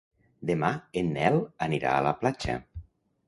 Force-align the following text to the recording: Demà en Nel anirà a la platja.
Demà 0.49 0.69
en 1.01 1.11
Nel 1.17 1.37
anirà 1.67 1.93
a 1.97 2.01
la 2.09 2.13
platja. 2.23 2.57